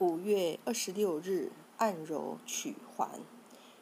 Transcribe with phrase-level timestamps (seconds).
[0.00, 3.20] 五月二十六日，按揉曲环。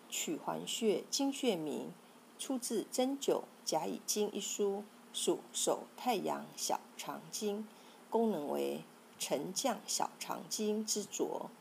[0.09, 1.93] 曲环穴，经穴名，
[2.41, 7.69] 出自《针灸甲乙经》一书，属手太阳小肠经，
[8.11, 8.83] 功能为
[9.17, 11.53] 沉降小肠经之浊。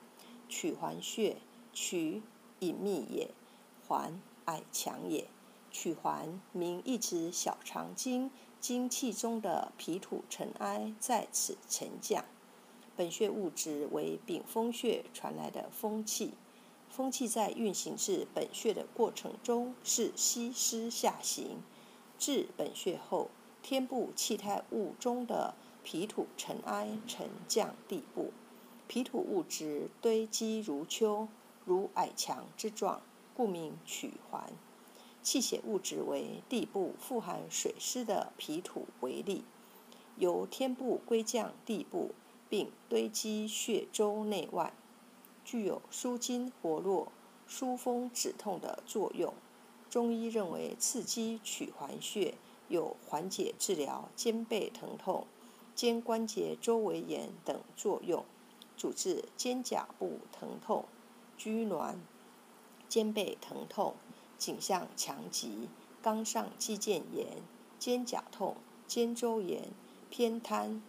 [0.49, 1.37] 曲环穴，
[1.71, 2.23] 曲
[2.57, 3.29] 隐秘也，
[3.87, 5.27] 环矮强也。
[5.69, 12.25] 曲环名意指小肠经经气中的皮土尘埃在此沉降。
[12.97, 16.33] 本穴物质为丙风穴传来的风气，
[16.89, 21.61] 风气在运行至本穴的过程中是西施下行，
[22.17, 23.29] 至本穴后，
[23.61, 28.33] 天部气态物中的皮土尘埃沉降地部，
[28.87, 31.27] 皮土物质堆积如丘，
[31.65, 33.03] 如矮墙之状，
[33.35, 34.51] 故名曲环。
[35.21, 39.43] 气血物质为地部富含水湿的皮土为例，
[40.15, 42.15] 由天部归降地部。
[42.49, 44.73] 并堆积血周内外，
[45.43, 47.11] 具有舒筋活络、
[47.47, 49.33] 疏风止痛的作用。
[49.89, 52.35] 中医认为，刺激曲环穴
[52.67, 55.25] 有缓解治疗肩背疼痛、
[55.73, 58.25] 肩关节周围炎等作用，
[58.75, 60.85] 主治肩胛部疼痛、
[61.37, 61.95] 拘挛、
[62.89, 63.95] 肩背疼痛、
[64.37, 65.69] 颈项强疾、
[66.01, 67.37] 冈上肌腱炎、
[67.79, 69.69] 肩胛痛、肩周炎、
[70.09, 70.81] 偏瘫。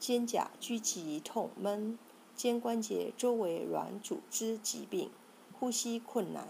[0.00, 1.98] 肩胛拘急痛闷，
[2.34, 5.10] 肩关节周围软组织疾病，
[5.52, 6.48] 呼吸困难。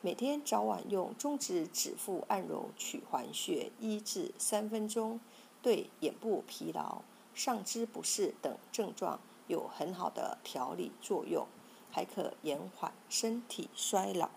[0.00, 5.20] 每天早晚用中指指腹按揉曲环穴一至三分钟，
[5.62, 11.46] 对眼部疲劳、上肢不适等症状有很好的调理作用，
[11.92, 14.30] 还可延缓身体衰老。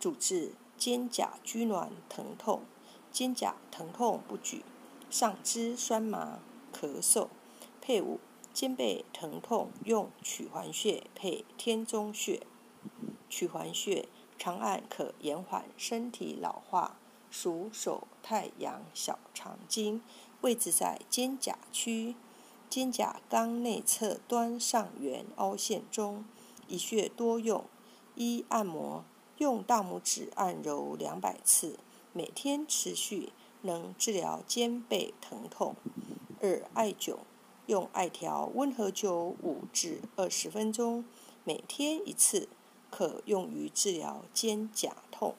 [0.00, 2.62] 主治肩胛拘挛疼痛、
[3.10, 4.64] 肩胛疼痛不举、
[5.10, 6.38] 上肢酸麻。
[6.82, 7.28] 咳嗽，
[7.80, 8.18] 配伍
[8.52, 12.42] 肩背疼痛用曲环穴配天中穴。
[13.30, 16.96] 曲环穴长按可延缓身体老化，
[17.30, 20.02] 属手太阳小肠经，
[20.40, 22.16] 位置在肩胛区，
[22.68, 26.24] 肩胛冈内侧端上缘凹陷中。
[26.66, 27.64] 一穴多用：
[28.16, 29.04] 一、按摩，
[29.38, 31.78] 用大拇指按揉两百次，
[32.12, 35.76] 每天持续，能治疗肩背疼痛。
[36.42, 37.18] 二、艾灸，
[37.66, 41.04] 用艾条温和灸五至二十分钟，
[41.44, 42.48] 每天一次，
[42.90, 45.36] 可用于治疗肩胛痛。